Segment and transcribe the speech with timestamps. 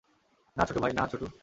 [0.57, 1.25] না, ছোটু ভাই, না, ছোটু।